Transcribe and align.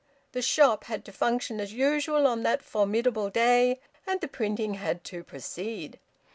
The 0.31 0.41
shop 0.41 0.85
had 0.85 1.05
to 1.05 1.11
function 1.11 1.61
as 1.61 1.73
usual 1.73 2.25
on 2.25 2.41
that 2.41 2.63
formidable 2.63 3.29
day, 3.29 3.79
and 4.07 4.19
the 4.19 4.27
printing 4.27 4.73
had 4.73 5.03
to 5.03 5.23
proceed. 5.23 5.99